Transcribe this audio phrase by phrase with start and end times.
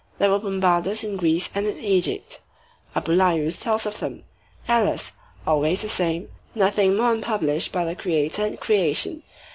[0.17, 2.39] there were Bombardas in Greece and in Egypt.
[2.95, 4.23] Apuleius tells us of them.
[4.67, 5.11] Alas!
[5.45, 9.21] always the same, and nothing new; nothing more unpublished by the creator in creation!